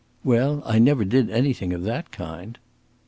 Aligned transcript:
"Well, 0.23 0.63
I 0.65 0.79
never 0.79 1.05
did 1.05 1.29
anything 1.29 1.73
of 1.73 1.83
that 1.83 2.09
kind." 2.11 2.57